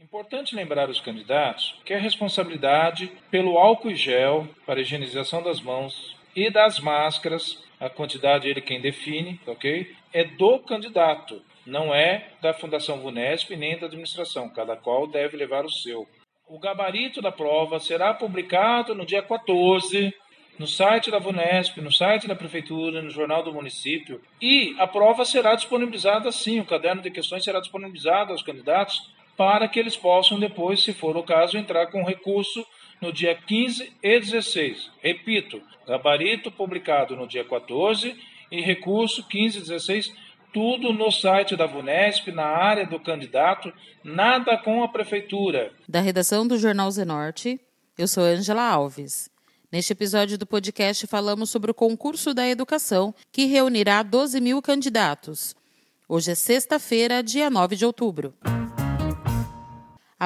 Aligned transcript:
Importante 0.00 0.56
lembrar 0.56 0.88
os 0.88 1.02
candidatos 1.02 1.78
que 1.84 1.92
a 1.92 2.00
responsabilidade 2.00 3.12
pelo 3.30 3.58
álcool 3.58 3.90
e 3.90 3.96
gel 3.96 4.48
para 4.64 4.80
higienização 4.80 5.42
das 5.42 5.60
mãos 5.60 6.16
e 6.34 6.50
das 6.50 6.80
máscaras, 6.80 7.62
a 7.78 7.90
quantidade 7.90 8.48
ele 8.48 8.62
quem 8.62 8.80
define, 8.80 9.38
ok? 9.46 9.94
É 10.10 10.24
do 10.24 10.58
candidato 10.60 11.42
não 11.66 11.94
é 11.94 12.28
da 12.40 12.54
Fundação 12.54 13.00
VUNESP 13.00 13.56
nem 13.56 13.78
da 13.78 13.86
administração, 13.86 14.48
cada 14.48 14.76
qual 14.76 15.06
deve 15.06 15.36
levar 15.36 15.64
o 15.64 15.70
seu. 15.70 16.06
O 16.48 16.58
gabarito 16.58 17.20
da 17.20 17.32
prova 17.32 17.80
será 17.80 18.14
publicado 18.14 18.94
no 18.94 19.04
dia 19.04 19.22
14 19.22 20.14
no 20.58 20.66
site 20.66 21.10
da 21.10 21.18
VUNESP, 21.18 21.80
no 21.80 21.92
site 21.92 22.26
da 22.26 22.34
Prefeitura, 22.34 23.02
no 23.02 23.10
Jornal 23.10 23.42
do 23.42 23.52
Município. 23.52 24.20
E 24.40 24.74
a 24.78 24.86
prova 24.86 25.24
será 25.24 25.54
disponibilizada 25.54 26.32
sim, 26.32 26.60
o 26.60 26.64
caderno 26.64 27.02
de 27.02 27.10
questões 27.10 27.44
será 27.44 27.60
disponibilizado 27.60 28.32
aos 28.32 28.42
candidatos 28.42 29.10
para 29.36 29.68
que 29.68 29.78
eles 29.78 29.96
possam 29.96 30.40
depois, 30.40 30.82
se 30.82 30.94
for 30.94 31.16
o 31.16 31.22
caso, 31.22 31.58
entrar 31.58 31.88
com 31.88 32.02
recurso 32.02 32.66
no 33.02 33.12
dia 33.12 33.34
15 33.34 33.92
e 34.02 34.18
16. 34.18 34.90
Repito, 35.02 35.60
gabarito 35.86 36.50
publicado 36.50 37.14
no 37.14 37.26
dia 37.26 37.44
14 37.44 38.16
e 38.50 38.60
recurso 38.62 39.26
15 39.28 39.58
e 39.58 39.60
16 39.60 40.25
tudo 40.56 40.90
no 40.90 41.12
site 41.12 41.54
da 41.54 41.66
VUNESP, 41.66 42.32
na 42.32 42.46
área 42.46 42.86
do 42.86 42.98
candidato, 42.98 43.70
nada 44.02 44.56
com 44.56 44.82
a 44.82 44.88
prefeitura. 44.88 45.70
Da 45.86 46.00
redação 46.00 46.48
do 46.48 46.56
Jornal 46.56 46.90
Zenorte, 46.90 47.60
eu 47.98 48.08
sou 48.08 48.24
Angela 48.24 48.62
Alves. 48.62 49.28
Neste 49.70 49.92
episódio 49.92 50.38
do 50.38 50.46
podcast 50.46 51.06
falamos 51.06 51.50
sobre 51.50 51.70
o 51.70 51.74
concurso 51.74 52.32
da 52.32 52.48
educação, 52.48 53.14
que 53.30 53.44
reunirá 53.44 54.02
12 54.02 54.40
mil 54.40 54.62
candidatos. 54.62 55.54
Hoje 56.08 56.30
é 56.30 56.34
sexta-feira, 56.34 57.22
dia 57.22 57.50
9 57.50 57.76
de 57.76 57.84
outubro. 57.84 58.32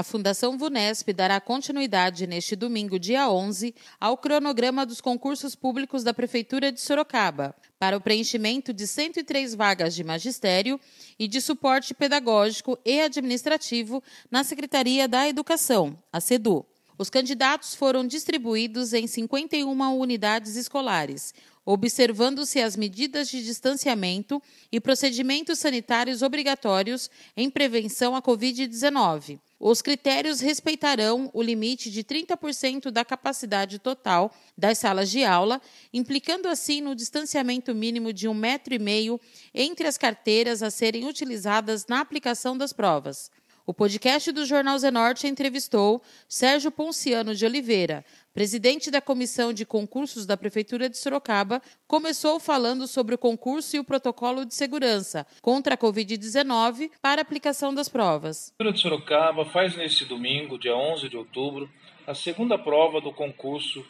A 0.01 0.03
Fundação 0.03 0.57
VUNESP 0.57 1.13
dará 1.13 1.39
continuidade 1.39 2.27
neste 2.27 2.57
domingo, 2.57 2.99
dia 2.99 3.31
11, 3.31 3.75
ao 4.01 4.17
cronograma 4.17 4.87
dos 4.87 4.99
concursos 4.99 5.55
públicos 5.55 6.03
da 6.03 6.15
Prefeitura 6.15 6.73
de 6.73 6.81
Sorocaba, 6.81 7.55
para 7.79 7.99
o 7.99 8.01
preenchimento 8.01 8.73
de 8.73 8.87
103 8.87 9.55
vagas 9.55 9.95
de 9.95 10.03
magistério 10.03 10.81
e 11.19 11.29
de 11.29 11.39
suporte 11.39 11.93
pedagógico 11.93 12.79
e 12.83 12.99
administrativo 13.03 14.03
na 14.31 14.43
Secretaria 14.43 15.07
da 15.07 15.29
Educação, 15.29 15.95
a 16.11 16.19
SEDU. 16.19 16.65
Os 16.97 17.11
candidatos 17.11 17.75
foram 17.75 18.07
distribuídos 18.07 18.95
em 18.95 19.07
51 19.07 19.99
unidades 19.99 20.57
escolares, 20.57 21.35
observando-se 21.65 22.61
as 22.61 22.77
medidas 22.77 23.29
de 23.29 23.45
distanciamento 23.45 24.43
e 24.71 24.81
procedimentos 24.81 25.59
sanitários 25.59 26.23
obrigatórios 26.23 27.11
em 27.37 27.51
prevenção 27.51 28.15
à 28.15 28.23
Covid-19 28.23 29.39
os 29.63 29.83
critérios 29.83 30.41
respeitarão 30.41 31.31
o 31.35 31.43
limite 31.43 31.91
de 31.91 32.03
30% 32.03 32.91
da 32.91 33.05
capacidade 33.05 33.79
total 33.79 34.35
das 34.57 34.79
salas 34.79 35.11
de 35.11 35.23
aula, 35.23 35.61
implicando 35.93 36.49
assim 36.49 36.81
no 36.81 36.95
distanciamento 36.95 37.75
mínimo 37.75 38.11
de 38.11 38.27
um 38.27 38.33
metro 38.33 38.73
e 38.73 38.79
meio 38.79 39.21
entre 39.53 39.87
as 39.87 39.99
carteiras 39.99 40.63
a 40.63 40.71
serem 40.71 41.07
utilizadas 41.07 41.87
na 41.87 42.01
aplicação 42.01 42.57
das 42.57 42.73
provas. 42.73 43.31
O 43.67 43.75
podcast 43.75 44.33
do 44.33 44.47
Jornal 44.47 44.79
Zenorte 44.79 45.27
entrevistou 45.27 46.03
Sérgio 46.27 46.71
Ponciano 46.71 47.35
de 47.35 47.45
Oliveira, 47.45 48.03
presidente 48.33 48.91
da 48.91 49.01
Comissão 49.01 49.53
de 49.53 49.67
Concursos 49.67 50.25
da 50.25 50.37
Prefeitura 50.37 50.89
de 50.89 50.97
Sorocaba, 50.97 51.61
começou 51.87 52.39
falando 52.39 52.87
sobre 52.87 53.15
o 53.15 53.19
concurso 53.19 53.77
e 53.77 53.81
o 53.81 53.85
protocolo 53.85 54.45
de 54.45 54.55
segurança 54.55 55.27
contra 55.43 55.75
a 55.75 55.79
Covid-19 55.79 56.91
para 57.03 57.23
aplicação 57.23 57.75
das 57.75 57.89
provas. 57.89 58.53
A 58.55 58.63
Prefeitura 58.63 58.73
de 58.73 58.81
Sorocaba 58.81 59.45
faz 59.47 59.77
neste 59.77 60.05
domingo, 60.05 60.59
dia 60.59 60.77
11 60.77 61.09
de 61.09 61.17
outubro, 61.17 61.69
a 62.07 62.15
segunda 62.15 62.57
prova 62.57 63.01
do 63.01 63.13
concurso 63.13 63.85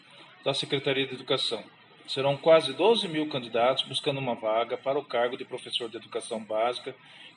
da 0.45 0.55
Secretaria 0.55 1.07
de 1.07 1.15
Educação. 1.15 1.63
Serão 2.09 2.37
quase 2.37 2.73
12 2.73 3.07
mil 3.09 3.29
candidatos 3.29 3.85
buscando 3.85 4.19
uma 4.19 4.35
vaga 4.35 4.77
para 4.77 4.99
o 4.99 5.05
cargo 5.05 5.37
de 5.37 5.45
professor 5.45 5.89
de 5.89 5.97
educação 5.97 6.43
básica, 6.43 6.95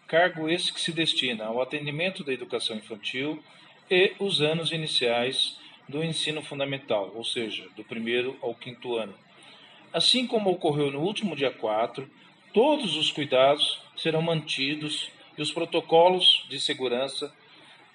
cargo 0.07 0.49
esse 0.49 0.73
que 0.73 0.81
se 0.81 0.91
destina 0.91 1.45
ao 1.45 1.61
atendimento 1.61 2.23
da 2.23 2.33
educação 2.33 2.75
infantil 2.75 3.43
e 3.89 4.13
os 4.19 4.41
anos 4.41 4.71
iniciais 4.71 5.57
do 5.87 6.03
ensino 6.03 6.41
fundamental, 6.41 7.11
ou 7.15 7.23
seja, 7.23 7.67
do 7.75 7.83
primeiro 7.83 8.37
ao 8.41 8.55
quinto 8.55 8.95
ano. 8.95 9.13
Assim 9.91 10.25
como 10.25 10.49
ocorreu 10.49 10.89
no 10.91 11.01
último 11.01 11.35
dia 11.35 11.51
4, 11.51 12.09
todos 12.53 12.95
os 12.95 13.11
cuidados 13.11 13.79
serão 13.95 14.21
mantidos 14.21 15.11
e 15.37 15.41
os 15.41 15.51
protocolos 15.51 16.45
de 16.49 16.59
segurança 16.59 17.33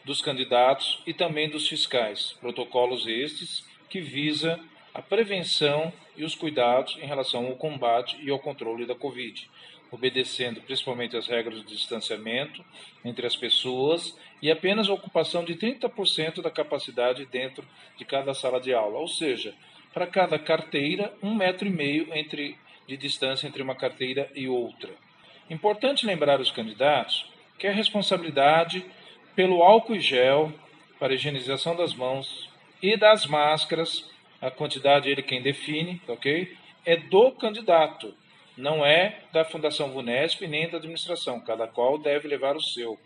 dos 0.05 0.21
candidatos 0.21 1.03
e 1.07 1.13
também 1.13 1.49
dos 1.49 1.69
fiscais, 1.69 2.37
protocolos 2.41 3.07
estes 3.07 3.65
que 3.89 4.01
visa 4.01 4.59
a 4.95 5.03
prevenção 5.03 5.93
e 6.17 6.25
os 6.25 6.35
cuidados 6.35 6.97
em 6.97 7.07
relação 7.07 7.47
ao 7.47 7.57
combate 7.57 8.19
e 8.23 8.31
ao 8.31 8.39
controle 8.39 8.87
da 8.87 8.95
Covid, 8.95 9.49
obedecendo 9.91 10.61
principalmente 10.61 11.17
as 11.17 11.27
regras 11.27 11.61
de 11.65 11.75
distanciamento 11.75 12.65
entre 13.05 13.27
as 13.27 13.37
pessoas 13.37 14.17
e 14.43 14.51
apenas 14.51 14.89
a 14.89 14.93
ocupação 14.93 15.45
de 15.45 15.55
30% 15.55 16.43
da 16.43 16.51
capacidade 16.51 17.25
dentro 17.27 17.67
de 17.97 18.05
cada 18.05 18.35
sala 18.35 18.61
de 18.61 18.73
aula, 18.73 18.99
ou 18.99 19.09
seja, 19.09 19.55
para 19.93 20.07
cada 20.07 20.39
carteira, 20.39 21.13
um 21.23 21.35
metro 21.35 21.67
e 21.67 21.71
meio 21.71 22.13
entre, 22.15 22.57
de 22.87 22.97
distância 22.97 23.47
entre 23.47 23.63
uma 23.63 23.75
carteira 23.75 24.31
e 24.35 24.47
outra. 24.47 24.91
Importante 25.49 26.07
lembrar 26.07 26.41
os 26.41 26.51
candidatos 26.51 27.27
que 27.59 27.67
a 27.67 27.73
responsabilidade 27.73 28.85
pelo 29.35 29.63
álcool 29.63 29.97
e 29.97 30.01
gel 30.01 30.53
para 30.99 31.15
higienização 31.15 31.75
das 31.75 31.95
mãos 31.95 32.51
e 32.83 32.97
das 32.97 33.27
máscaras, 33.27 34.11
a 34.41 34.51
quantidade 34.51 35.09
ele 35.09 35.23
quem 35.23 35.43
define, 35.43 36.01
ok? 36.07 36.57
É 36.85 36.97
do 36.97 37.33
candidato 37.33 38.15
não 38.59 38.85
é 38.85 39.21
da 39.33 39.45
Fundação 39.45 39.93
VUNESP 39.93 40.47
nem 40.47 40.69
da 40.69 40.79
administração, 40.79 41.41
cada 41.41 41.67
qual 41.67 41.97
deve 41.97 42.27
levar 42.27 42.57
o 42.57 42.63
seu. 42.63 42.99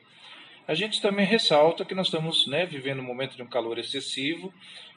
A 0.66 0.74
gente 0.74 1.00
também 1.00 1.26
ressalta 1.26 1.84
que 1.84 1.94
nós 1.94 2.06
estamos 2.06 2.46
né, 2.46 2.64
vivendo 2.64 3.00
um 3.00 3.04
momento 3.04 3.36
de 3.36 3.42
um 3.42 3.46
calor 3.46 3.78
excessivo, 3.78 4.52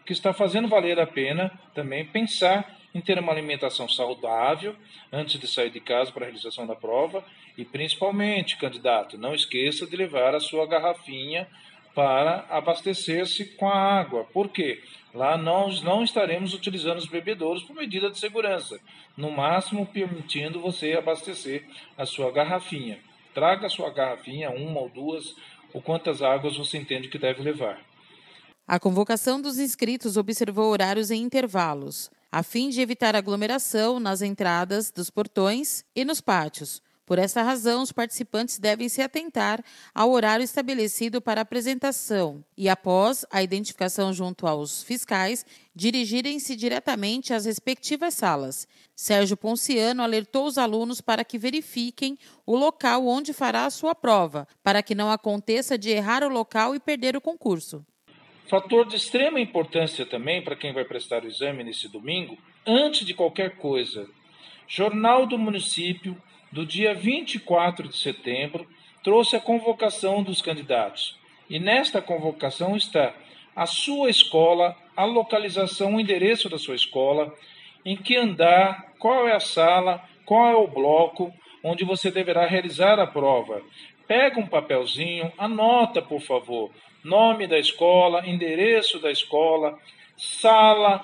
que 0.06 0.14
está 0.14 0.32
fazendo 0.32 0.68
valer 0.68 1.00
a 1.00 1.06
pena 1.06 1.52
também 1.74 2.06
pensar 2.06 2.80
em 2.94 3.02
ter 3.02 3.20
uma 3.20 3.32
alimentação 3.32 3.90
saudável 3.90 4.76
antes 5.12 5.38
de 5.40 5.48
sair 5.48 5.70
de 5.70 5.82
casa 5.82 6.12
para 6.12 6.24
a 6.24 6.28
realização 6.28 6.66
da 6.66 6.76
prova 6.76 7.26
e 7.58 7.66
principalmente, 7.66 8.58
candidato, 8.58 9.18
não 9.18 9.36
esqueça 9.36 9.86
de 9.86 9.98
levar 9.98 10.34
a 10.34 10.40
sua 10.40 10.66
garrafinha 10.66 11.48
para 11.96 12.46
abastecer-se 12.50 13.46
com 13.56 13.70
a 13.70 14.00
água. 14.00 14.26
Por 14.26 14.50
quê? 14.50 14.84
Lá 15.14 15.38
nós 15.38 15.82
não 15.82 16.04
estaremos 16.04 16.54
utilizando 16.54 16.98
os 16.98 17.08
bebedouros 17.08 17.64
por 17.64 17.74
medida 17.74 18.12
de 18.12 18.20
segurança, 18.20 18.78
no 19.16 19.32
máximo 19.32 19.86
permitindo 19.86 20.60
você 20.60 20.94
abastecer 20.94 21.66
a 21.98 22.06
sua 22.06 22.30
garrafinha. 22.32 23.00
Traga 23.34 23.68
a 23.68 23.70
sua 23.70 23.90
garrafinha, 23.90 24.50
uma 24.50 24.82
ou 24.82 24.90
duas, 24.90 25.34
ou 25.74 25.82
quantas 25.82 26.22
águas 26.22 26.58
você 26.58 26.78
entende 26.78 27.08
que 27.08 27.18
deve 27.18 27.42
levar. 27.42 27.80
A 28.68 28.80
convocação 28.80 29.42
dos 29.42 29.58
inscritos 29.58 30.18
observou 30.18 30.72
horários 30.72 31.12
em 31.12 31.22
intervalos, 31.22 32.12
a 32.32 32.44
fim 32.44 32.70
de 32.70 32.82
evitar 32.82 33.16
aglomeração 33.16 34.00
nas 34.00 34.22
entradas 34.22 34.92
dos 34.92 35.10
portões 35.10 35.86
e 35.96 36.04
nos 36.04 36.20
pátios, 36.20 36.82
por 37.06 37.20
essa 37.20 37.44
razão, 37.44 37.84
os 37.84 37.92
participantes 37.92 38.58
devem 38.58 38.90
se 38.90 39.02
atentar 39.02 39.64
ao 39.94 40.12
horário 40.12 40.44
estabelecido 40.44 41.22
para 41.22 41.42
apresentação 41.42 42.44
e, 42.58 42.68
após 42.68 43.24
a 43.30 43.44
identificação 43.44 44.12
junto 44.12 44.48
aos 44.48 44.82
fiscais, 44.82 45.46
dirigirem-se 45.76 46.56
diretamente 46.56 47.32
às 47.32 47.46
respectivas 47.46 48.16
salas. 48.16 48.68
Sérgio 48.96 49.38
Ponciano 49.38 50.02
alertou 50.02 50.48
os 50.48 50.58
alunos 50.58 51.00
para 51.00 51.24
que 51.24 51.38
verifiquem 51.38 52.18
o 52.46 52.56
local 52.56 53.06
onde 53.06 53.34
fará 53.34 53.66
a 53.66 53.70
sua 53.70 53.94
prova, 53.94 54.48
para 54.64 54.82
que 54.82 54.96
não 54.96 55.12
aconteça 55.12 55.78
de 55.78 55.92
errar 55.92 56.24
o 56.24 56.30
local 56.30 56.74
e 56.74 56.80
perder 56.80 57.16
o 57.16 57.22
concurso. 57.22 57.86
Fator 58.48 58.88
de 58.88 58.96
extrema 58.96 59.40
importância 59.40 60.06
também 60.06 60.44
para 60.44 60.56
quem 60.56 60.74
vai 60.74 60.86
prestar 60.86 61.24
o 61.24 61.28
exame 61.28 61.64
nesse 61.64 61.88
domingo, 61.88 62.38
antes 62.66 63.06
de 63.06 63.14
qualquer 63.14 63.58
coisa, 63.58 64.08
Jornal 64.68 65.28
do 65.28 65.38
Município 65.38 66.20
do 66.56 66.66
dia 66.66 66.94
24 66.94 67.90
de 67.90 67.98
setembro, 67.98 68.66
trouxe 69.04 69.36
a 69.36 69.42
convocação 69.42 70.24
dos 70.24 70.42
candidatos. 70.42 71.20
E 71.50 71.60
nesta 71.60 72.02
convocação 72.02 72.78
está 72.78 73.14
a 73.54 73.66
sua 73.66 74.10
escola, 74.10 74.74
a 74.96 75.04
localização, 75.04 75.96
o 75.96 76.00
endereço 76.00 76.48
da 76.48 76.58
sua 76.58 76.76
escola, 76.76 77.36
em 77.84 77.98
que 77.98 78.16
andar, 78.16 78.94
qual 78.98 79.28
é 79.28 79.36
a 79.36 79.40
sala, 79.42 80.02
qual 80.24 80.48
é 80.48 80.56
o 80.56 80.66
bloco 80.66 81.34
onde 81.62 81.84
você 81.84 82.10
deverá 82.10 82.46
realizar 82.46 83.02
a 83.02 83.08
prova, 83.08 83.62
pega 84.08 84.40
um 84.40 84.48
papelzinho, 84.48 85.34
anota, 85.38 86.02
por 86.02 86.22
favor, 86.22 86.72
nome 87.04 87.48
da 87.48 87.60
escola, 87.60 88.26
endereço 88.26 88.98
da 89.00 89.12
escola, 89.12 89.78
sala, 90.16 91.04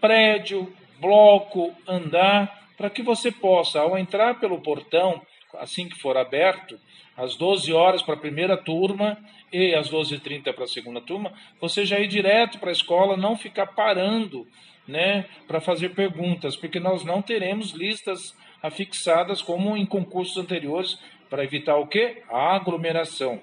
prédio, 0.00 0.72
bloco, 0.98 1.72
andar, 1.86 2.57
para 2.78 2.88
que 2.88 3.02
você 3.02 3.32
possa, 3.32 3.80
ao 3.80 3.98
entrar 3.98 4.38
pelo 4.38 4.62
portão, 4.62 5.20
assim 5.58 5.88
que 5.88 5.98
for 5.98 6.16
aberto, 6.16 6.78
às 7.16 7.34
12 7.34 7.72
horas 7.72 8.00
para 8.00 8.14
a 8.14 8.18
primeira 8.18 8.56
turma 8.56 9.18
e 9.52 9.74
às 9.74 9.90
12h30 9.90 10.54
para 10.54 10.64
a 10.64 10.68
segunda 10.68 11.00
turma, 11.00 11.32
você 11.60 11.84
já 11.84 11.98
ir 11.98 12.06
direto 12.06 12.60
para 12.60 12.68
a 12.68 12.72
escola, 12.72 13.16
não 13.16 13.36
ficar 13.36 13.66
parando 13.66 14.46
né, 14.86 15.26
para 15.48 15.60
fazer 15.60 15.90
perguntas, 15.90 16.56
porque 16.56 16.78
nós 16.78 17.04
não 17.04 17.20
teremos 17.20 17.72
listas 17.72 18.36
afixadas 18.62 19.42
como 19.42 19.76
em 19.76 19.84
concursos 19.84 20.36
anteriores 20.36 20.98
para 21.28 21.42
evitar 21.42 21.76
o 21.76 21.86
quê? 21.88 22.22
A 22.30 22.54
aglomeração. 22.54 23.40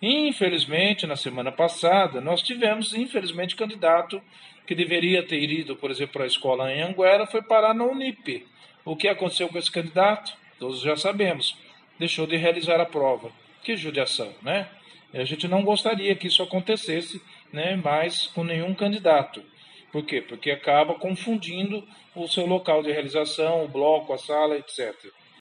Infelizmente, 0.00 1.06
na 1.06 1.16
semana 1.16 1.50
passada, 1.50 2.20
nós 2.20 2.42
tivemos, 2.42 2.92
infelizmente, 2.92 3.56
candidato 3.56 4.20
que 4.66 4.74
deveria 4.74 5.22
ter 5.22 5.42
ido, 5.50 5.76
por 5.76 5.90
exemplo, 5.90 6.14
para 6.14 6.24
a 6.24 6.28
escola 6.28 6.72
em 6.72 6.82
Anguera, 6.82 7.26
foi 7.26 7.40
parar 7.40 7.74
na 7.74 7.84
Unip. 7.84 8.46
O 8.84 8.96
que 8.96 9.08
aconteceu 9.08 9.48
com 9.48 9.58
esse 9.58 9.70
candidato? 9.70 10.36
Todos 10.58 10.80
já 10.80 10.96
sabemos. 10.96 11.56
Deixou 11.98 12.26
de 12.26 12.36
realizar 12.36 12.80
a 12.80 12.86
prova. 12.86 13.30
Que 13.62 13.76
judiação, 13.76 14.32
né? 14.42 14.68
A 15.14 15.24
gente 15.24 15.48
não 15.48 15.62
gostaria 15.62 16.14
que 16.14 16.26
isso 16.26 16.42
acontecesse, 16.42 17.22
né, 17.52 17.76
mais 17.76 18.26
com 18.28 18.44
nenhum 18.44 18.74
candidato. 18.74 19.42
Por 19.90 20.04
quê? 20.04 20.20
Porque 20.20 20.50
acaba 20.50 20.94
confundindo 20.94 21.86
o 22.14 22.28
seu 22.28 22.44
local 22.44 22.82
de 22.82 22.92
realização, 22.92 23.64
o 23.64 23.68
bloco, 23.68 24.12
a 24.12 24.18
sala, 24.18 24.56
etc. 24.56 24.94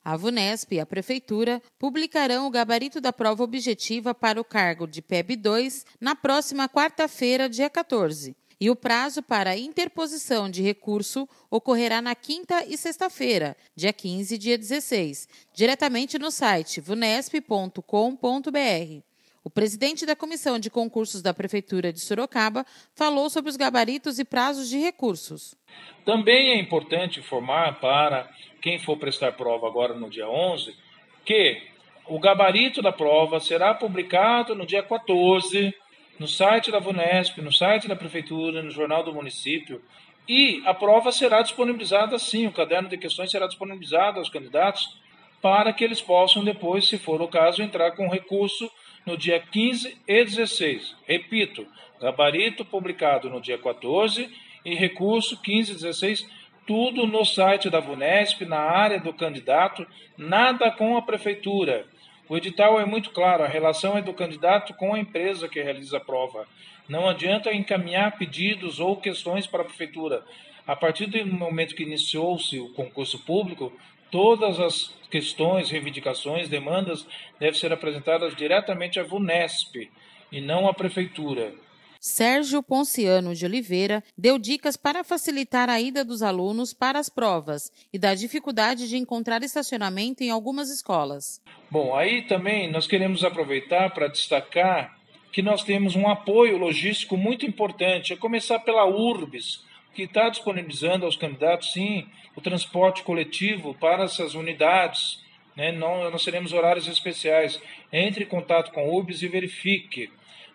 A 0.05 0.15
VUNESP 0.15 0.75
e 0.75 0.79
a 0.79 0.85
Prefeitura 0.85 1.59
publicarão 1.79 2.45
o 2.45 2.51
gabarito 2.51 3.01
da 3.01 3.11
prova 3.11 3.43
objetiva 3.43 4.13
para 4.13 4.39
o 4.39 4.43
cargo 4.43 4.85
de 4.85 5.01
PEB 5.01 5.35
2 5.35 5.83
na 5.99 6.15
próxima 6.15 6.69
quarta-feira, 6.69 7.49
dia 7.49 7.71
14. 7.71 8.37
E 8.61 8.69
o 8.69 8.75
prazo 8.75 9.23
para 9.23 9.57
interposição 9.57 10.47
de 10.47 10.61
recurso 10.61 11.27
ocorrerá 11.49 12.03
na 12.03 12.13
quinta 12.13 12.63
e 12.65 12.77
sexta-feira, 12.77 13.57
dia 13.75 13.91
15 13.91 14.35
e 14.35 14.37
dia 14.37 14.59
16, 14.59 15.27
diretamente 15.55 16.19
no 16.19 16.29
site 16.29 16.79
vunesp.com.br. 16.79 19.14
O 19.45 19.49
presidente 19.51 20.07
da 20.07 20.15
Comissão 20.15 20.57
de 20.57 20.71
Concursos 20.71 21.21
da 21.21 21.31
Prefeitura 21.31 21.93
de 21.93 21.99
Sorocaba 21.99 22.65
falou 22.95 23.29
sobre 23.29 23.51
os 23.51 23.55
gabaritos 23.55 24.17
e 24.17 24.25
prazos 24.25 24.67
de 24.67 24.79
recursos. 24.79 25.55
Também 26.03 26.49
é 26.49 26.59
importante 26.59 27.19
informar 27.19 27.79
para 27.79 28.27
quem 28.59 28.79
for 28.79 28.97
prestar 28.97 29.33
prova 29.33 29.67
agora 29.67 29.93
no 29.93 30.09
dia 30.09 30.27
11 30.27 30.75
que 31.23 31.61
o 32.07 32.19
gabarito 32.19 32.81
da 32.81 32.91
prova 32.91 33.39
será 33.39 33.75
publicado 33.75 34.55
no 34.55 34.65
dia 34.65 34.81
14 34.81 35.75
no 36.17 36.27
site 36.27 36.71
da 36.71 36.79
VUNESP, 36.79 37.39
no 37.41 37.53
site 37.53 37.87
da 37.87 37.95
Prefeitura, 37.95 38.63
no 38.63 38.71
Jornal 38.71 39.03
do 39.03 39.13
Município. 39.13 39.79
E 40.27 40.63
a 40.65 40.73
prova 40.73 41.11
será 41.11 41.43
disponibilizada 41.43 42.17
sim, 42.17 42.47
o 42.47 42.51
caderno 42.51 42.89
de 42.89 42.97
questões 42.97 43.29
será 43.29 43.45
disponibilizado 43.45 44.17
aos 44.17 44.29
candidatos 44.29 44.97
para 45.39 45.71
que 45.71 45.83
eles 45.83 46.01
possam 46.01 46.43
depois, 46.43 46.87
se 46.87 46.97
for 46.97 47.21
o 47.21 47.27
caso, 47.27 47.61
entrar 47.61 47.91
com 47.91 48.09
recurso 48.09 48.71
no 49.05 49.17
dia 49.17 49.39
15 49.39 49.97
e 50.07 50.25
16. 50.25 50.95
Repito, 51.05 51.67
gabarito 52.01 52.65
publicado 52.65 53.29
no 53.29 53.39
dia 53.39 53.57
14 53.57 54.29
e 54.63 54.73
recurso 54.73 55.39
15 55.41 55.71
e 55.71 55.75
16, 55.75 56.27
tudo 56.65 57.05
no 57.05 57.23
site 57.23 57.69
da 57.69 57.79
VUNESP, 57.79 58.45
na 58.45 58.59
área 58.59 58.99
do 58.99 59.13
candidato, 59.13 59.85
nada 60.17 60.71
com 60.71 60.97
a 60.97 61.01
prefeitura. 61.01 61.85
O 62.27 62.35
edital 62.35 62.79
é 62.79 62.85
muito 62.85 63.11
claro, 63.11 63.43
a 63.43 63.47
relação 63.47 63.95
é 63.95 64.01
do 64.01 64.13
candidato 64.13 64.73
com 64.73 64.95
a 64.95 64.99
empresa 64.99 65.47
que 65.47 65.61
realiza 65.61 65.97
a 65.97 66.01
prova. 66.01 66.47
Não 66.89 67.07
adianta 67.07 67.53
encaminhar 67.53 68.17
pedidos 68.17 68.79
ou 68.79 68.97
questões 68.97 69.45
para 69.45 69.61
a 69.61 69.65
prefeitura. 69.65 70.23
A 70.67 70.75
partir 70.75 71.05
do 71.05 71.25
momento 71.27 71.75
que 71.75 71.83
iniciou-se 71.83 72.57
o 72.59 72.69
concurso 72.69 73.19
público, 73.19 73.71
todas 74.09 74.59
as 74.59 74.93
questões, 75.11 75.69
reivindicações, 75.69 76.49
demandas 76.49 77.05
devem 77.39 77.59
ser 77.59 77.71
apresentadas 77.71 78.35
diretamente 78.35 78.99
à 78.99 79.03
VUNESP 79.03 79.91
e 80.31 80.41
não 80.41 80.67
à 80.67 80.73
prefeitura. 80.73 81.53
Sérgio 81.99 82.61
Ponciano 82.61 83.33
de 83.33 83.45
Oliveira 83.45 84.03
deu 84.17 84.37
dicas 84.37 84.77
para 84.77 85.03
facilitar 85.03 85.69
a 85.69 85.79
ida 85.79 86.05
dos 86.05 86.21
alunos 86.21 86.73
para 86.73 86.99
as 86.99 87.09
provas 87.09 87.71
e 87.91 87.97
da 87.97 88.13
dificuldade 88.13 88.87
de 88.87 88.97
encontrar 88.97 89.43
estacionamento 89.43 90.23
em 90.23 90.29
algumas 90.29 90.69
escolas. 90.69 91.41
Bom, 91.69 91.95
aí 91.95 92.23
também 92.23 92.71
nós 92.71 92.85
queremos 92.85 93.23
aproveitar 93.23 93.91
para 93.91 94.07
destacar 94.07 94.95
que 95.31 95.41
nós 95.41 95.63
temos 95.63 95.95
um 95.95 96.07
apoio 96.07 96.57
logístico 96.57 97.17
muito 97.17 97.45
importante, 97.45 98.13
a 98.13 98.17
começar 98.17 98.59
pela 98.59 98.85
URBS, 98.85 99.63
que 99.95 100.03
está 100.03 100.29
disponibilizando 100.29 101.05
aos 101.05 101.15
candidatos, 101.15 101.71
sim, 101.71 102.07
o 102.35 102.41
transporte 102.41 103.01
coletivo 103.01 103.73
para 103.75 104.03
essas 104.03 104.35
unidades. 104.35 105.23
Né? 105.55 105.71
Não, 105.71 106.11
nós 106.11 106.23
teremos 106.23 106.51
horários 106.51 106.87
especiais. 106.87 107.59
Entre 107.91 108.25
em 108.25 108.27
contato 108.27 108.71
com 108.71 108.81
a 108.81 108.83
URBS 108.83 109.21
e 109.23 109.27
verifique. 109.27 110.11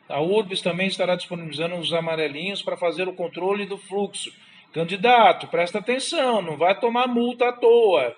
A 0.09 0.21
URBS 0.21 0.61
também 0.61 0.89
estará 0.89 1.17
disponibilizando 1.17 1.77
os 1.77 1.93
amarelinhos 1.93 2.63
para 2.63 2.77
fazer 2.77 3.09
o 3.09 3.15
controle 3.15 3.65
do 3.65 3.79
fluxo. 3.79 4.31
Candidato, 4.73 5.49
presta 5.49 5.79
atenção, 5.79 6.43
não 6.43 6.57
vai 6.57 6.79
tomar 6.79 7.09
multa 7.09 7.49
à 7.49 7.53
toa. 7.53 8.15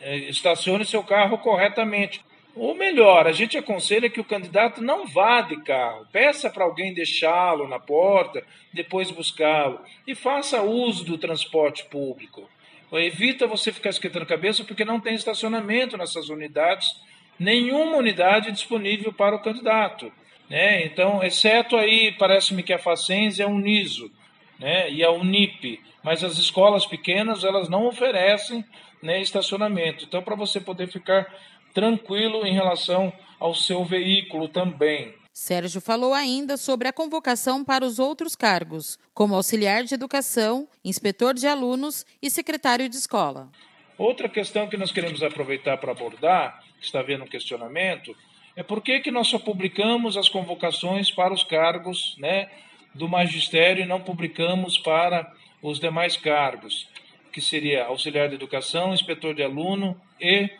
É, 0.00 0.16
estacione 0.16 0.84
seu 0.84 1.02
carro 1.02 1.36
corretamente. 1.38 2.22
Ou 2.54 2.74
melhor, 2.74 3.26
a 3.26 3.32
gente 3.32 3.56
aconselha 3.56 4.10
que 4.10 4.20
o 4.20 4.24
candidato 4.24 4.82
não 4.82 5.06
vá 5.06 5.40
de 5.40 5.56
carro. 5.62 6.06
Peça 6.12 6.50
para 6.50 6.64
alguém 6.64 6.92
deixá-lo 6.92 7.68
na 7.68 7.78
porta, 7.78 8.44
depois 8.72 9.10
buscá-lo. 9.10 9.80
E 10.06 10.14
faça 10.14 10.62
uso 10.62 11.04
do 11.04 11.16
transporte 11.16 11.84
público. 11.84 12.48
Evita 12.92 13.46
você 13.46 13.72
ficar 13.72 13.90
esquentando 13.90 14.24
a 14.24 14.28
cabeça 14.28 14.64
porque 14.64 14.84
não 14.84 14.98
tem 14.98 15.14
estacionamento 15.14 15.96
nessas 15.96 16.28
unidades, 16.28 17.00
nenhuma 17.38 17.96
unidade 17.96 18.50
disponível 18.50 19.12
para 19.12 19.36
o 19.36 19.42
candidato. 19.42 20.12
Né? 20.48 20.84
Então, 20.84 21.22
exceto 21.22 21.76
aí, 21.76 22.10
parece-me 22.18 22.64
que 22.64 22.72
a 22.72 22.78
Facens 22.78 23.38
é 23.38 23.44
a 23.44 23.48
Uniso 23.48 24.10
né? 24.58 24.90
e 24.90 25.04
a 25.04 25.10
Unip, 25.12 25.80
mas 26.02 26.24
as 26.24 26.36
escolas 26.36 26.84
pequenas 26.84 27.44
elas 27.44 27.68
não 27.68 27.86
oferecem 27.86 28.64
né, 29.00 29.20
estacionamento. 29.20 30.04
Então, 30.04 30.20
para 30.20 30.34
você 30.34 30.60
poder 30.60 30.88
ficar 30.88 31.32
tranquilo 31.74 32.46
em 32.46 32.52
relação 32.52 33.12
ao 33.38 33.54
seu 33.54 33.84
veículo 33.84 34.48
também. 34.48 35.14
Sérgio 35.32 35.80
falou 35.80 36.12
ainda 36.12 36.56
sobre 36.56 36.88
a 36.88 36.92
convocação 36.92 37.64
para 37.64 37.84
os 37.84 37.98
outros 37.98 38.34
cargos, 38.34 38.98
como 39.14 39.34
auxiliar 39.34 39.84
de 39.84 39.94
educação, 39.94 40.68
inspetor 40.84 41.34
de 41.34 41.46
alunos 41.46 42.04
e 42.20 42.28
secretário 42.28 42.88
de 42.88 42.96
escola. 42.96 43.48
Outra 43.96 44.28
questão 44.28 44.68
que 44.68 44.76
nós 44.76 44.90
queremos 44.90 45.22
aproveitar 45.22 45.76
para 45.78 45.92
abordar, 45.92 46.62
que 46.78 46.84
está 46.84 47.00
havendo 47.00 47.24
um 47.24 47.28
questionamento, 47.28 48.14
é 48.56 48.62
por 48.62 48.82
que, 48.82 49.00
que 49.00 49.10
nós 49.10 49.28
só 49.28 49.38
publicamos 49.38 50.16
as 50.16 50.28
convocações 50.28 51.10
para 51.10 51.32
os 51.32 51.44
cargos 51.44 52.16
né, 52.18 52.50
do 52.94 53.08
magistério 53.08 53.82
e 53.82 53.86
não 53.86 54.00
publicamos 54.00 54.78
para 54.78 55.32
os 55.62 55.78
demais 55.78 56.16
cargos, 56.16 56.88
que 57.32 57.40
seria 57.40 57.84
auxiliar 57.84 58.28
de 58.28 58.34
educação, 58.34 58.92
inspetor 58.92 59.34
de 59.34 59.42
aluno 59.42 59.98
e 60.20 60.50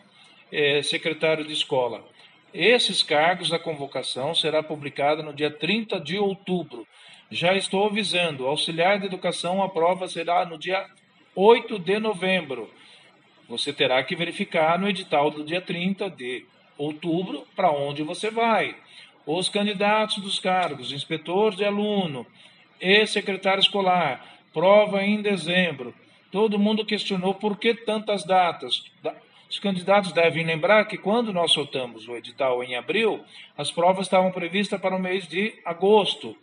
é, 0.51 0.81
secretário 0.81 1.45
de 1.45 1.53
escola. 1.53 2.03
Esses 2.53 3.01
cargos, 3.01 3.53
a 3.53 3.59
convocação 3.59 4.35
será 4.35 4.61
publicada 4.61 5.23
no 5.23 5.33
dia 5.33 5.49
30 5.49 5.99
de 5.99 6.17
outubro. 6.17 6.85
Já 7.29 7.55
estou 7.55 7.87
avisando, 7.87 8.45
auxiliar 8.45 8.99
de 8.99 9.05
educação, 9.05 9.63
a 9.63 9.69
prova 9.69 10.07
será 10.09 10.45
no 10.45 10.57
dia 10.57 10.85
8 11.33 11.79
de 11.79 11.97
novembro. 11.97 12.69
Você 13.47 13.71
terá 13.71 14.03
que 14.03 14.15
verificar 14.15 14.77
no 14.77 14.89
edital 14.89 15.31
do 15.31 15.43
dia 15.43 15.61
30 15.61 16.09
de 16.09 16.45
outubro 16.77 17.47
para 17.55 17.71
onde 17.71 18.03
você 18.03 18.29
vai. 18.29 18.75
Os 19.25 19.47
candidatos 19.47 20.17
dos 20.17 20.39
cargos, 20.39 20.91
inspetor 20.91 21.55
de 21.55 21.63
aluno 21.63 22.27
e 22.81 23.05
secretário 23.05 23.61
escolar, 23.61 24.25
prova 24.53 25.03
em 25.03 25.21
dezembro. 25.21 25.93
Todo 26.31 26.59
mundo 26.59 26.85
questionou 26.85 27.33
por 27.33 27.57
que 27.57 27.73
tantas 27.73 28.25
datas. 28.25 28.83
Os 29.51 29.59
candidatos 29.59 30.13
devem 30.13 30.45
lembrar 30.45 30.85
que 30.85 30.97
quando 30.97 31.33
nós 31.33 31.51
soltamos 31.51 32.07
o 32.07 32.15
edital 32.15 32.63
em 32.63 32.77
abril, 32.77 33.19
as 33.57 33.69
provas 33.69 34.05
estavam 34.05 34.31
previstas 34.31 34.79
para 34.79 34.95
o 34.95 34.99
mês 34.99 35.27
de 35.27 35.53
agosto. 35.65 36.37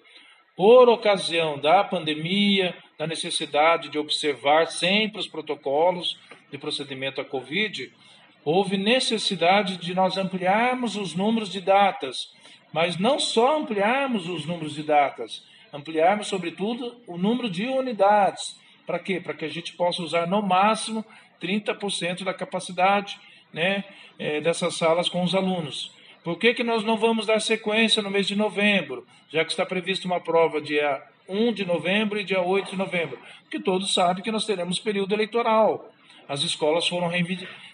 Por 0.54 0.90
ocasião 0.90 1.58
da 1.58 1.82
pandemia, 1.82 2.76
da 2.98 3.06
necessidade 3.06 3.88
de 3.88 3.98
observar 3.98 4.66
sempre 4.66 5.20
os 5.20 5.26
protocolos 5.26 6.20
de 6.50 6.58
procedimento 6.58 7.18
à 7.18 7.24
Covid, 7.24 7.90
houve 8.44 8.76
necessidade 8.76 9.78
de 9.78 9.94
nós 9.94 10.18
ampliarmos 10.18 10.94
os 10.94 11.14
números 11.14 11.50
de 11.50 11.62
datas, 11.62 12.30
mas 12.74 12.98
não 12.98 13.18
só 13.18 13.58
ampliarmos 13.58 14.28
os 14.28 14.44
números 14.44 14.74
de 14.74 14.82
datas, 14.82 15.42
ampliarmos, 15.72 16.26
sobretudo, 16.26 17.00
o 17.06 17.16
número 17.16 17.48
de 17.48 17.64
unidades. 17.68 18.60
Para 18.88 18.98
quê? 18.98 19.20
Para 19.20 19.34
que 19.34 19.44
a 19.44 19.48
gente 19.48 19.74
possa 19.74 20.00
usar 20.00 20.26
no 20.26 20.40
máximo 20.40 21.04
30% 21.42 22.24
da 22.24 22.32
capacidade 22.32 23.20
né, 23.52 23.84
é, 24.18 24.40
dessas 24.40 24.76
salas 24.76 25.10
com 25.10 25.22
os 25.22 25.34
alunos. 25.34 25.92
Por 26.24 26.38
que, 26.38 26.54
que 26.54 26.64
nós 26.64 26.82
não 26.82 26.96
vamos 26.96 27.26
dar 27.26 27.38
sequência 27.38 28.00
no 28.02 28.10
mês 28.10 28.26
de 28.26 28.34
novembro, 28.34 29.06
já 29.28 29.44
que 29.44 29.50
está 29.50 29.66
prevista 29.66 30.06
uma 30.06 30.20
prova 30.20 30.58
dia 30.58 31.02
1 31.28 31.52
de 31.52 31.66
novembro 31.66 32.18
e 32.18 32.24
dia 32.24 32.40
8 32.40 32.70
de 32.70 32.76
novembro? 32.78 33.18
Porque 33.42 33.60
todos 33.60 33.92
sabem 33.92 34.24
que 34.24 34.32
nós 34.32 34.46
teremos 34.46 34.78
período 34.78 35.14
eleitoral. 35.14 35.92
As 36.26 36.40
escolas 36.40 36.88
foram 36.88 37.10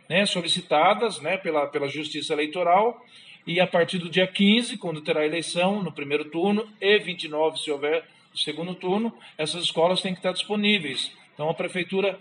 né, 0.08 0.26
solicitadas 0.26 1.20
né, 1.20 1.36
pela, 1.36 1.68
pela 1.68 1.86
Justiça 1.86 2.32
Eleitoral 2.32 3.00
e 3.46 3.60
a 3.60 3.68
partir 3.68 3.98
do 3.98 4.10
dia 4.10 4.26
15, 4.26 4.78
quando 4.78 5.00
terá 5.00 5.24
eleição, 5.24 5.80
no 5.80 5.92
primeiro 5.92 6.24
turno, 6.24 6.68
e 6.80 6.98
29, 6.98 7.60
se 7.60 7.70
houver 7.70 8.04
segundo 8.34 8.74
turno, 8.74 9.12
essas 9.38 9.64
escolas 9.64 10.00
têm 10.00 10.12
que 10.12 10.18
estar 10.18 10.32
disponíveis. 10.32 11.12
Então 11.34 11.48
a 11.48 11.54
Prefeitura 11.54 12.18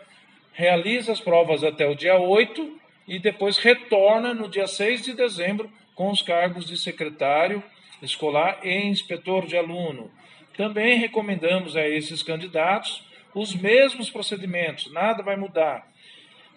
realiza 0.54 1.12
as 1.12 1.20
provas 1.20 1.64
até 1.64 1.88
o 1.88 1.96
dia 1.96 2.20
8 2.20 2.80
e 3.08 3.20
depois 3.20 3.58
retorna 3.58 4.34
no 4.34 4.48
dia 4.48 4.68
6 4.68 5.04
de 5.04 5.14
dezembro 5.14 5.72
com 5.96 6.12
os 6.12 6.22
cargos 6.22 6.66
de 6.66 6.78
secretário 6.78 7.64
escolar 8.02 8.60
e 8.64 8.86
inspetor 8.86 9.46
de 9.46 9.58
aluno. 9.58 10.12
Também 10.56 10.98
recomendamos 10.98 11.76
a 11.76 11.88
esses 11.88 12.22
candidatos 12.22 13.04
os 13.34 13.56
mesmos 13.56 14.10
procedimentos, 14.10 14.92
nada 14.92 15.24
vai 15.24 15.36
mudar. 15.36 15.88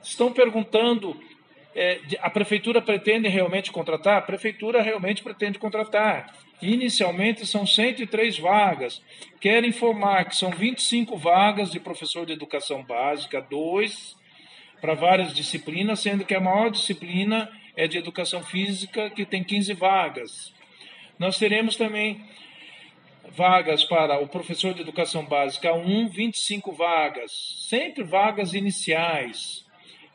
Estão 0.03 0.33
perguntando: 0.33 1.19
é, 1.75 2.01
a 2.21 2.29
prefeitura 2.29 2.83
pretende 2.83 3.29
realmente 3.29 3.73
contratar? 3.73 4.19
A 4.19 4.23
prefeitura 4.23 4.83
realmente 4.83 5.23
pretende 5.23 5.59
contratar. 5.59 6.35
Inicialmente 6.63 7.47
são 7.47 7.67
103 7.67 8.39
vagas. 8.39 9.03
Quero 9.41 9.67
informar 9.67 10.25
que 10.25 10.37
são 10.37 10.51
25 10.51 11.17
vagas 11.17 11.71
de 11.71 11.79
professor 11.79 12.25
de 12.25 12.33
educação 12.33 12.83
básica, 12.83 13.41
dois 13.41 14.17
para 14.81 14.95
várias 14.95 15.35
disciplinas, 15.35 16.01
sendo 16.01 16.25
que 16.25 16.35
a 16.35 16.41
maior 16.41 16.71
disciplina 16.71 17.51
é 17.75 17.87
de 17.87 17.99
educação 17.99 18.43
física, 18.43 19.11
que 19.11 19.25
tem 19.25 19.43
15 19.43 19.73
vagas. 19.75 20.55
Nós 21.19 21.39
teremos 21.39 21.77
também 21.77 22.23
vagas 23.31 23.85
para 23.85 24.21
o 24.21 24.29
professor 24.29 24.73
de 24.75 24.81
educação 24.81 25.25
básica 25.25 25.75
1, 25.75 26.09
25 26.09 26.73
vagas, 26.73 27.33
sempre 27.69 28.05
vagas 28.05 28.55
iniciais. 28.55 29.65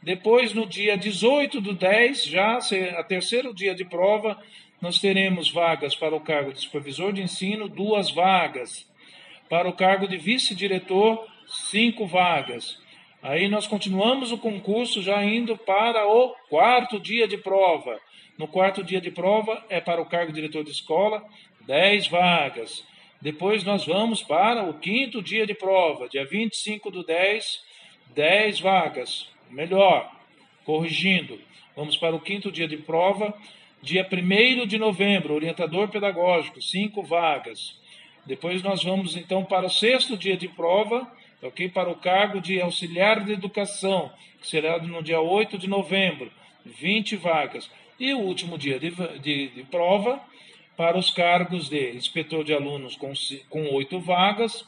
Depois, 0.01 0.53
no 0.53 0.65
dia 0.65 0.97
18 0.97 1.61
do 1.61 1.73
10, 1.73 2.25
já 2.25 2.57
a 2.97 3.03
terceiro 3.03 3.53
dia 3.53 3.75
de 3.75 3.85
prova, 3.85 4.41
nós 4.81 4.99
teremos 4.99 5.51
vagas 5.51 5.95
para 5.95 6.15
o 6.15 6.19
cargo 6.19 6.51
de 6.51 6.59
supervisor 6.59 7.13
de 7.13 7.21
ensino, 7.21 7.69
duas 7.69 8.09
vagas. 8.11 8.89
Para 9.47 9.69
o 9.69 9.73
cargo 9.73 10.07
de 10.07 10.17
vice-diretor, 10.17 11.27
cinco 11.69 12.07
vagas. 12.07 12.79
Aí 13.21 13.47
nós 13.47 13.67
continuamos 13.67 14.31
o 14.31 14.37
concurso 14.37 15.01
já 15.01 15.23
indo 15.23 15.55
para 15.55 16.07
o 16.07 16.29
quarto 16.49 16.99
dia 16.99 17.27
de 17.27 17.37
prova. 17.37 17.99
No 18.37 18.47
quarto 18.47 18.83
dia 18.83 18.99
de 18.99 19.11
prova 19.11 19.63
é 19.69 19.79
para 19.79 20.01
o 20.01 20.05
cargo 20.05 20.31
de 20.31 20.41
diretor 20.41 20.63
de 20.63 20.71
escola, 20.71 21.23
dez 21.67 22.07
vagas. 22.07 22.83
Depois 23.21 23.63
nós 23.63 23.85
vamos 23.85 24.23
para 24.23 24.63
o 24.63 24.73
quinto 24.79 25.21
dia 25.21 25.45
de 25.45 25.53
prova, 25.53 26.09
dia 26.09 26.25
25 26.25 26.89
do 26.89 27.03
10, 27.03 27.61
10 28.15 28.59
vagas. 28.59 29.29
Melhor, 29.51 30.11
corrigindo. 30.65 31.39
Vamos 31.75 31.95
para 31.97 32.15
o 32.15 32.19
quinto 32.19 32.51
dia 32.51 32.67
de 32.67 32.77
prova, 32.77 33.31
dia 33.81 34.07
1 34.11 34.67
de 34.67 34.77
novembro, 34.77 35.33
orientador 35.33 35.87
pedagógico, 35.89 36.61
cinco 36.61 37.01
vagas. 37.03 37.79
Depois 38.25 38.61
nós 38.61 38.83
vamos 38.83 39.15
então 39.15 39.43
para 39.43 39.65
o 39.65 39.69
sexto 39.69 40.15
dia 40.15 40.37
de 40.37 40.47
prova, 40.47 41.11
ok? 41.41 41.69
Para 41.69 41.89
o 41.89 41.95
cargo 41.95 42.39
de 42.39 42.61
auxiliar 42.61 43.23
de 43.23 43.33
educação, 43.33 44.11
que 44.39 44.47
será 44.47 44.77
no 44.79 45.01
dia 45.01 45.19
8 45.19 45.57
de 45.57 45.67
novembro, 45.67 46.31
20 46.65 47.15
vagas. 47.15 47.69
E 47.99 48.13
o 48.13 48.19
último 48.19 48.57
dia 48.57 48.79
de, 48.79 48.91
de, 49.19 49.47
de 49.49 49.63
prova, 49.63 50.21
para 50.77 50.97
os 50.97 51.09
cargos 51.09 51.69
de 51.69 51.91
inspetor 51.91 52.43
de 52.43 52.53
alunos 52.53 52.95
com, 52.95 53.13
com 53.49 53.73
oito 53.73 53.99
vagas 53.99 54.65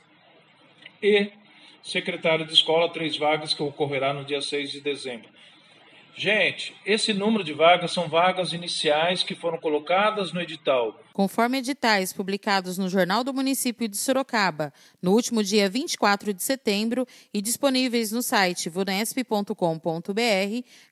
e 1.01 1.32
secretário 1.82 2.46
de 2.46 2.53
escola, 2.53 2.89
três 2.89 3.17
vagas, 3.17 3.53
que 3.53 3.62
ocorrerá 3.62 4.13
no 4.13 4.24
dia 4.24 4.41
6 4.41 4.72
de 4.72 4.82
dezembro. 4.82 5.29
Gente, 6.15 6.75
esse 6.86 7.12
número 7.12 7.43
de 7.43 7.53
vagas 7.53 7.91
são 7.91 8.08
vagas 8.08 8.53
iniciais 8.53 9.24
que 9.24 9.34
foram 9.34 9.58
colocadas 9.58 10.32
no 10.32 10.41
edital. 10.41 11.00
Conforme 11.12 11.58
editais 11.58 12.13
publicados 12.13 12.77
no 12.77 12.88
Jornal 12.88 13.24
do 13.24 13.34
Município 13.34 13.88
de 13.88 13.98
Sorocaba 13.98 14.72
no 15.01 15.12
último 15.12 15.43
dia 15.43 15.67
24 15.67 16.34
de 16.34 16.43
setembro 16.43 17.08
e 17.34 17.41
disponíveis 17.41 18.12
no 18.12 18.22
site 18.22 18.70
vunesp.com.br, 18.70 19.53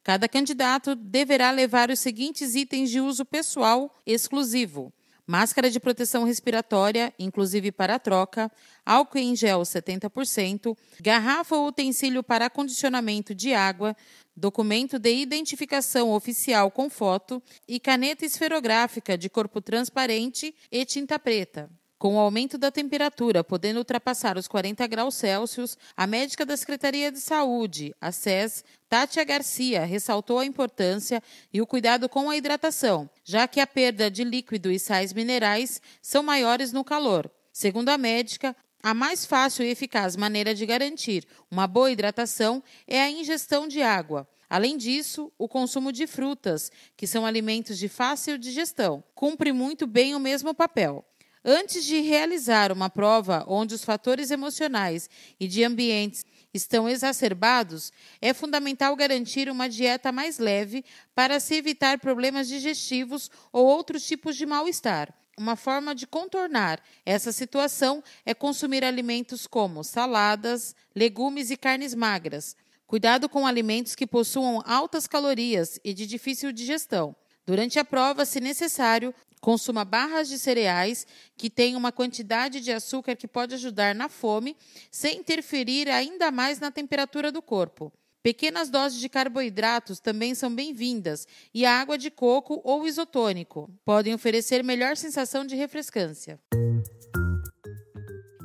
cada 0.03 0.27
candidato 0.27 0.95
deverá 0.95 1.51
levar 1.51 1.91
os 1.91 1.99
seguintes 1.99 2.55
itens 2.55 2.89
de 2.89 2.99
uso 2.99 3.23
pessoal 3.23 3.95
exclusivo: 4.05 4.91
máscara 5.25 5.69
de 5.69 5.79
proteção 5.79 6.23
respiratória, 6.23 7.13
inclusive 7.17 7.71
para 7.71 7.99
troca, 7.99 8.51
álcool 8.85 9.19
em 9.19 9.35
gel 9.35 9.61
70%, 9.61 10.77
garrafa 10.99 11.55
ou 11.55 11.67
utensílio 11.67 12.23
para 12.23 12.45
acondicionamento 12.45 13.33
de 13.33 13.53
água, 13.53 13.95
documento 14.35 14.97
de 14.97 15.13
identificação 15.13 16.11
oficial 16.11 16.71
com 16.71 16.89
foto 16.89 17.41
e 17.67 17.79
caneta 17.79 18.25
esferográfica 18.25 19.17
de 19.17 19.29
corpo 19.29 19.61
transparente 19.61 20.55
e 20.71 20.85
tinta 20.85 21.19
preta. 21.19 21.69
Com 22.01 22.15
o 22.15 22.19
aumento 22.19 22.57
da 22.57 22.71
temperatura, 22.71 23.43
podendo 23.43 23.77
ultrapassar 23.77 24.35
os 24.35 24.47
40 24.47 24.87
graus 24.87 25.13
Celsius, 25.13 25.77
a 25.95 26.07
médica 26.07 26.43
da 26.43 26.57
Secretaria 26.57 27.11
de 27.11 27.21
Saúde, 27.21 27.93
a 28.01 28.11
SES, 28.11 28.65
Tátia 28.89 29.23
Garcia, 29.23 29.85
ressaltou 29.85 30.39
a 30.39 30.45
importância 30.47 31.21
e 31.53 31.61
o 31.61 31.67
cuidado 31.67 32.09
com 32.09 32.27
a 32.27 32.35
hidratação, 32.35 33.07
já 33.23 33.47
que 33.47 33.59
a 33.59 33.67
perda 33.67 34.09
de 34.09 34.23
líquido 34.23 34.71
e 34.71 34.79
sais 34.79 35.13
minerais 35.13 35.79
são 36.01 36.23
maiores 36.23 36.73
no 36.73 36.83
calor. 36.83 37.29
Segundo 37.53 37.89
a 37.89 37.99
médica, 37.99 38.55
a 38.81 38.95
mais 38.95 39.23
fácil 39.23 39.63
e 39.63 39.69
eficaz 39.69 40.15
maneira 40.15 40.55
de 40.55 40.65
garantir 40.65 41.23
uma 41.51 41.67
boa 41.67 41.91
hidratação 41.91 42.63
é 42.87 42.99
a 42.99 43.11
ingestão 43.11 43.67
de 43.67 43.83
água. 43.83 44.27
Além 44.49 44.75
disso, 44.75 45.31
o 45.37 45.47
consumo 45.47 45.91
de 45.91 46.07
frutas, 46.07 46.71
que 46.97 47.05
são 47.05 47.27
alimentos 47.27 47.77
de 47.77 47.87
fácil 47.87 48.39
digestão, 48.39 49.03
cumpre 49.13 49.51
muito 49.53 49.85
bem 49.85 50.15
o 50.15 50.19
mesmo 50.19 50.51
papel. 50.51 51.05
Antes 51.43 51.85
de 51.85 51.99
realizar 52.01 52.71
uma 52.71 52.89
prova 52.89 53.43
onde 53.47 53.73
os 53.73 53.83
fatores 53.83 54.29
emocionais 54.29 55.09
e 55.39 55.47
de 55.47 55.63
ambientes 55.63 56.23
estão 56.53 56.87
exacerbados, 56.87 57.91
é 58.21 58.31
fundamental 58.31 58.95
garantir 58.95 59.49
uma 59.49 59.67
dieta 59.67 60.11
mais 60.11 60.37
leve 60.37 60.85
para 61.15 61.39
se 61.39 61.55
evitar 61.55 61.99
problemas 61.99 62.47
digestivos 62.47 63.31
ou 63.51 63.65
outros 63.65 64.05
tipos 64.05 64.35
de 64.35 64.45
mal-estar. 64.45 65.11
Uma 65.35 65.55
forma 65.55 65.95
de 65.95 66.05
contornar 66.05 66.79
essa 67.03 67.31
situação 67.31 68.03
é 68.23 68.35
consumir 68.35 68.83
alimentos 68.83 69.47
como 69.47 69.83
saladas, 69.83 70.75
legumes 70.95 71.49
e 71.49 71.57
carnes 71.57 71.95
magras. 71.95 72.55
Cuidado 72.85 73.27
com 73.27 73.47
alimentos 73.47 73.95
que 73.95 74.05
possuam 74.05 74.61
altas 74.65 75.07
calorias 75.07 75.79
e 75.83 75.93
de 75.93 76.05
difícil 76.05 76.51
digestão. 76.51 77.15
Durante 77.45 77.79
a 77.79 77.85
prova, 77.85 78.25
se 78.25 78.39
necessário, 78.39 79.15
consuma 79.41 79.83
barras 79.83 80.29
de 80.29 80.37
cereais 80.37 81.05
que 81.35 81.49
têm 81.49 81.75
uma 81.75 81.91
quantidade 81.91 82.61
de 82.61 82.71
açúcar 82.71 83.15
que 83.15 83.27
pode 83.27 83.55
ajudar 83.55 83.95
na 83.95 84.07
fome, 84.07 84.55
sem 84.91 85.17
interferir 85.17 85.89
ainda 85.89 86.31
mais 86.31 86.59
na 86.59 86.71
temperatura 86.71 87.31
do 87.31 87.41
corpo. 87.41 87.91
Pequenas 88.23 88.69
doses 88.69 88.99
de 88.99 89.09
carboidratos 89.09 89.99
também 89.99 90.35
são 90.35 90.53
bem-vindas 90.53 91.27
e 91.51 91.65
a 91.65 91.81
água 91.81 91.97
de 91.97 92.11
coco 92.11 92.61
ou 92.63 92.87
isotônico 92.87 93.67
podem 93.83 94.13
oferecer 94.13 94.63
melhor 94.63 94.95
sensação 94.95 95.43
de 95.43 95.55
refrescância. 95.55 96.39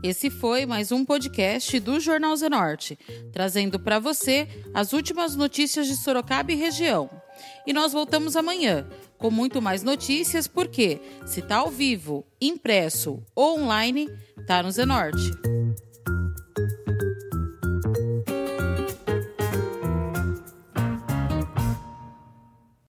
Esse 0.02 0.30
foi 0.30 0.64
mais 0.64 0.92
um 0.92 1.04
podcast 1.04 1.80
do 1.80 1.98
Jornal 1.98 2.34
Zenorte, 2.36 2.98
trazendo 3.32 3.78
para 3.78 3.98
você 3.98 4.46
as 4.72 4.92
últimas 4.92 5.34
notícias 5.34 5.88
de 5.88 5.96
Sorocaba 5.96 6.52
e 6.52 6.54
região. 6.54 7.10
E 7.66 7.72
nós 7.72 7.92
voltamos 7.92 8.36
amanhã 8.36 8.88
com 9.18 9.30
muito 9.30 9.60
mais 9.62 9.82
notícias, 9.82 10.46
porque 10.46 11.00
se 11.24 11.40
está 11.40 11.56
ao 11.56 11.70
vivo, 11.70 12.24
impresso 12.40 13.22
ou 13.34 13.60
online, 13.60 14.08
está 14.38 14.62
no 14.62 14.70
Zenorte. 14.70 15.55